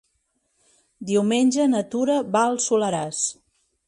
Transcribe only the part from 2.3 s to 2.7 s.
va al